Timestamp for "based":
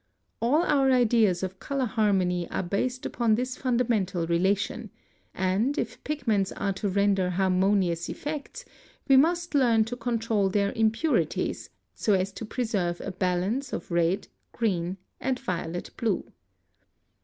2.63-3.05